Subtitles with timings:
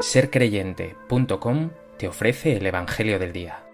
[0.00, 3.64] sercreyente.com te ofrece el Evangelio del Día.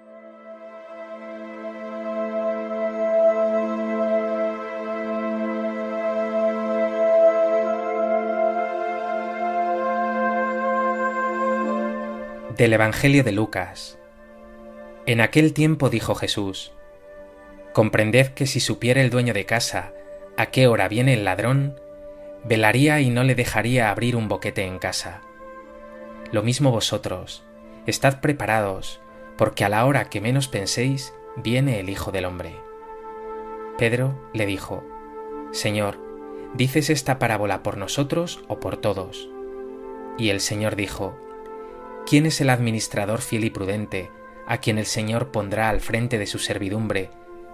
[12.56, 13.98] Del Evangelio de Lucas.
[15.04, 16.72] En aquel tiempo dijo Jesús,
[17.75, 19.93] Comprended que si supiera el dueño de casa
[20.38, 21.79] a qué hora viene el ladrón,
[22.45, 25.21] velaría y no le dejaría abrir un boquete en casa.
[26.34, 27.44] Lo mismo vosotros,
[27.86, 29.00] estad preparados,
[29.36, 32.56] porque a la hora que menos penséis, viene el Hijo del Hombre.
[33.78, 34.83] Pedro le dijo,
[35.52, 35.97] Señor,
[36.52, 39.28] ¿dices esta parábola por nosotros o por todos?
[40.19, 41.16] Y el Señor dijo,
[42.05, 44.10] ¿Quién es el administrador fiel y prudente
[44.48, 47.10] a quien el Señor pondrá al frente de su servidumbre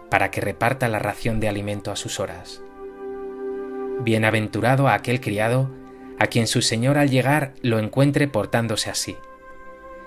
[0.09, 2.63] para que reparta la ración de alimento a sus horas?
[4.01, 5.69] Bienaventurado a aquel criado
[6.21, 9.17] a quien su Señor al llegar lo encuentre portándose así.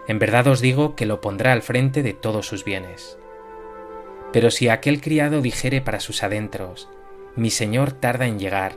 [0.07, 3.17] En verdad os digo que lo pondrá al frente de todos sus bienes.
[4.31, 6.87] Pero si aquel criado dijere para sus adentros,
[7.35, 8.75] mi Señor tarda en llegar,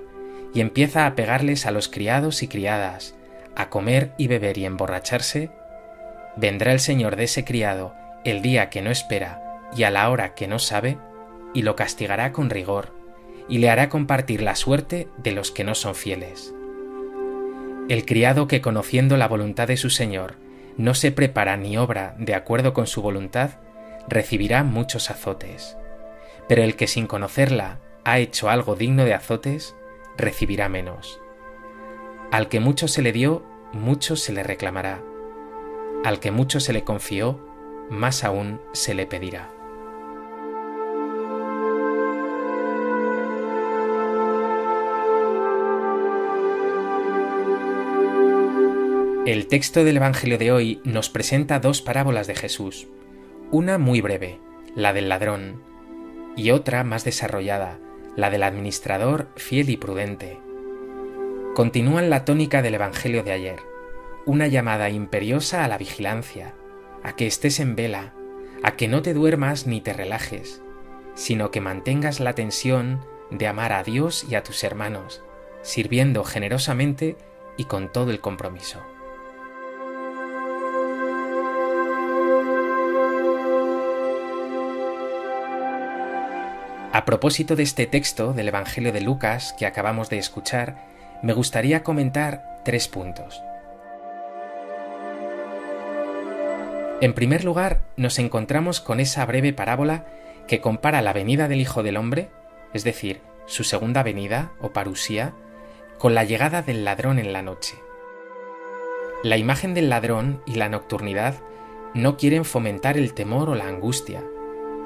[0.55, 3.15] y empieza a pegarles a los criados y criadas,
[3.55, 5.51] a comer y beber y emborracharse,
[6.37, 9.43] vendrá el señor de ese criado el día que no espera
[9.77, 10.97] y a la hora que no sabe,
[11.53, 12.95] y lo castigará con rigor,
[13.47, 16.56] y le hará compartir la suerte de los que no son fieles.
[17.89, 20.35] El criado que conociendo la voluntad de su señor
[20.77, 23.61] no se prepara ni obra de acuerdo con su voluntad,
[24.09, 25.77] recibirá muchos azotes.
[26.49, 29.77] Pero el que sin conocerla ha hecho algo digno de azotes,
[30.17, 31.21] recibirá menos.
[32.33, 35.01] Al que mucho se le dio, mucho se le reclamará.
[36.05, 37.39] Al que mucho se le confió,
[37.89, 39.56] más aún se le pedirá.
[49.27, 52.87] El texto del Evangelio de hoy nos presenta dos parábolas de Jesús,
[53.51, 54.39] una muy breve,
[54.77, 55.65] la del ladrón,
[56.37, 57.81] y otra más desarrollada,
[58.15, 60.39] la del administrador fiel y prudente.
[61.57, 63.59] Continúan la tónica del Evangelio de ayer,
[64.27, 66.55] una llamada imperiosa a la vigilancia,
[67.03, 68.15] a que estés en vela,
[68.63, 70.63] a que no te duermas ni te relajes,
[71.17, 75.25] sino que mantengas la tensión de amar a Dios y a tus hermanos,
[75.63, 77.17] sirviendo generosamente
[77.57, 78.87] y con todo el compromiso.
[86.97, 90.83] A propósito de este texto del Evangelio de Lucas que acabamos de escuchar,
[91.23, 93.43] me gustaría comentar tres puntos.
[97.03, 100.07] En primer lugar, nos encontramos con esa breve parábola
[100.49, 102.31] que compara la venida del Hijo del Hombre,
[102.73, 105.35] es decir, su segunda venida o parusía,
[105.99, 107.75] con la llegada del ladrón en la noche.
[109.23, 111.35] La imagen del ladrón y la nocturnidad
[111.93, 114.25] no quieren fomentar el temor o la angustia,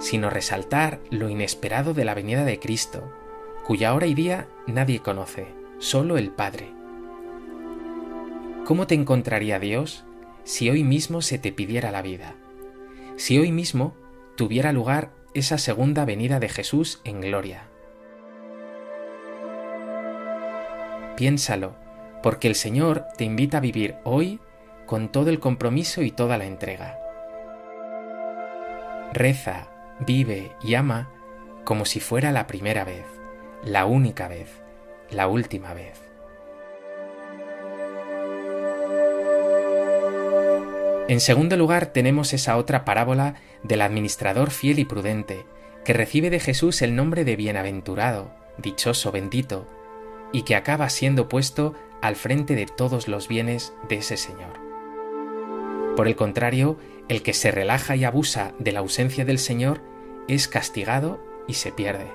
[0.01, 3.13] sino resaltar lo inesperado de la venida de Cristo,
[3.65, 5.47] cuya hora y día nadie conoce
[5.79, 6.73] solo el Padre.
[8.65, 10.05] ¿Cómo te encontraría Dios
[10.45, 12.35] si hoy mismo se te pidiera la vida?
[13.17, 13.95] Si hoy mismo
[14.37, 17.69] tuviera lugar esa segunda venida de Jesús en gloria.
[21.17, 21.75] Piénsalo,
[22.23, 24.41] porque el Señor te invita a vivir hoy
[24.87, 26.99] con todo el compromiso y toda la entrega.
[29.13, 29.69] Reza,
[30.07, 31.11] vive y ama
[31.65, 33.05] como si fuera la primera vez,
[33.63, 34.49] la única vez,
[35.11, 36.11] la última vez.
[41.09, 45.45] En segundo lugar tenemos esa otra parábola del administrador fiel y prudente,
[45.85, 49.67] que recibe de Jesús el nombre de bienaventurado, dichoso, bendito,
[50.33, 54.61] y que acaba siendo puesto al frente de todos los bienes de ese Señor.
[55.97, 56.79] Por el contrario,
[57.09, 59.81] el que se relaja y abusa de la ausencia del Señor
[60.31, 61.19] es castigado
[61.49, 62.07] y se pierde.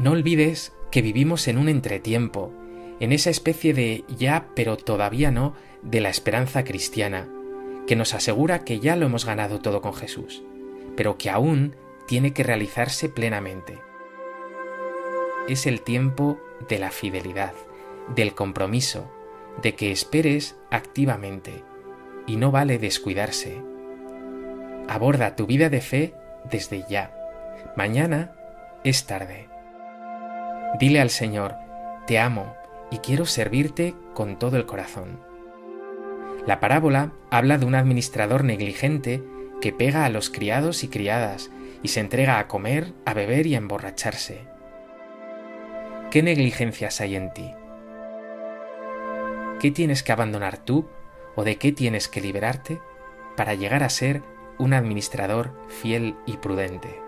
[0.00, 2.52] No olvides que vivimos en un entretiempo,
[2.98, 7.28] en esa especie de ya pero todavía no de la esperanza cristiana,
[7.86, 10.42] que nos asegura que ya lo hemos ganado todo con Jesús,
[10.96, 11.76] pero que aún
[12.08, 13.78] tiene que realizarse plenamente.
[15.48, 17.54] Es el tiempo de la fidelidad,
[18.16, 19.08] del compromiso,
[19.62, 21.62] de que esperes activamente,
[22.26, 23.62] y no vale descuidarse.
[24.88, 26.14] Aborda tu vida de fe
[26.44, 27.12] desde ya.
[27.76, 28.32] Mañana
[28.84, 29.48] es tarde.
[30.78, 31.54] Dile al Señor,
[32.06, 32.54] te amo
[32.90, 35.20] y quiero servirte con todo el corazón.
[36.46, 39.22] La parábola habla de un administrador negligente
[39.60, 41.50] que pega a los criados y criadas
[41.82, 44.40] y se entrega a comer, a beber y a emborracharse.
[46.10, 47.52] ¿Qué negligencias hay en ti?
[49.60, 50.88] ¿Qué tienes que abandonar tú
[51.36, 52.80] o de qué tienes que liberarte
[53.36, 54.22] para llegar a ser
[54.60, 57.00] un administrador fiel y prudente.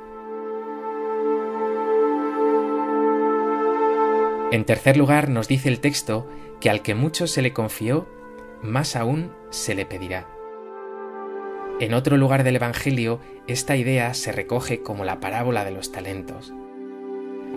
[4.50, 6.26] En tercer lugar, nos dice el texto
[6.60, 8.08] que al que mucho se le confió,
[8.62, 10.28] más aún se le pedirá.
[11.78, 16.54] En otro lugar del Evangelio, esta idea se recoge como la parábola de los talentos.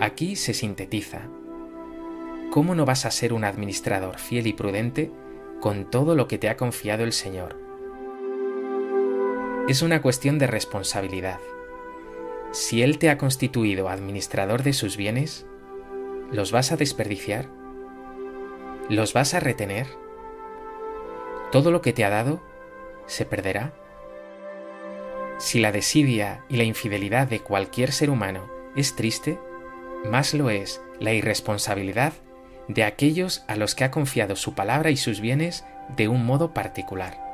[0.00, 1.28] Aquí se sintetiza.
[2.50, 5.10] ¿Cómo no vas a ser un administrador fiel y prudente
[5.60, 7.65] con todo lo que te ha confiado el Señor?
[9.68, 11.40] Es una cuestión de responsabilidad.
[12.52, 15.44] Si Él te ha constituido administrador de sus bienes,
[16.30, 17.48] ¿los vas a desperdiciar?
[18.88, 19.88] ¿Los vas a retener?
[21.50, 22.40] ¿Todo lo que te ha dado
[23.06, 23.74] se perderá?
[25.38, 29.36] Si la desidia y la infidelidad de cualquier ser humano es triste,
[30.08, 32.12] más lo es la irresponsabilidad
[32.68, 35.64] de aquellos a los que ha confiado su palabra y sus bienes
[35.96, 37.25] de un modo particular.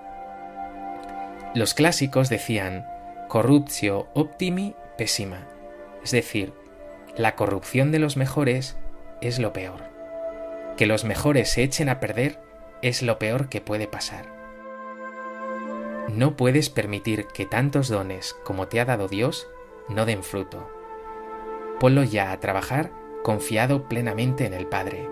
[1.54, 2.86] Los clásicos decían
[3.28, 5.46] corruptio optimi pessima,
[6.02, 6.54] es decir,
[7.16, 8.78] la corrupción de los mejores
[9.20, 9.82] es lo peor.
[10.78, 12.40] Que los mejores se echen a perder
[12.80, 14.26] es lo peor que puede pasar.
[16.08, 19.46] No puedes permitir que tantos dones como te ha dado Dios
[19.88, 20.70] no den fruto.
[21.78, 22.90] Ponlo ya a trabajar
[23.22, 25.08] confiado plenamente en el Padre,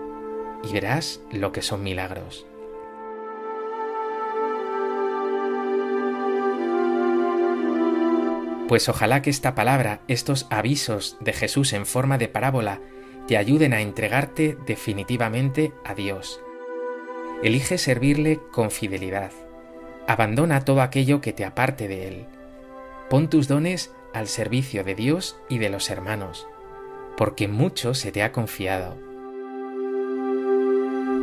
[0.63, 2.45] y verás lo que son milagros.
[8.71, 12.79] Pues ojalá que esta palabra, estos avisos de Jesús en forma de parábola,
[13.27, 16.39] te ayuden a entregarte definitivamente a Dios.
[17.43, 19.33] Elige servirle con fidelidad
[20.07, 22.25] Abandona todo aquello que te aparte de Él.
[23.09, 26.47] Pon tus dones al servicio de Dios y de los hermanos,
[27.17, 28.97] porque mucho se te ha confiado.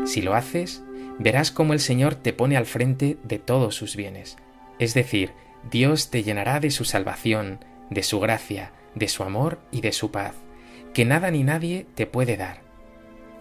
[0.05, 0.83] Si lo haces,
[1.19, 4.37] verás cómo el Señor te pone al frente de todos sus bienes,
[4.79, 5.33] es decir,
[5.71, 10.11] Dios te llenará de su salvación, de su gracia, de su amor y de su
[10.11, 10.35] paz,
[10.95, 12.63] que nada ni nadie te puede dar,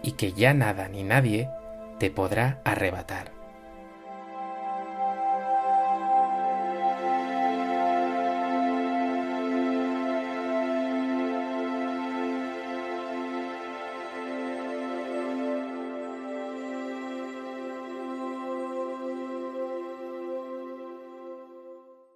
[0.02, 1.48] y que ya nada ni nadie
[1.98, 3.37] te podrá arrebatar.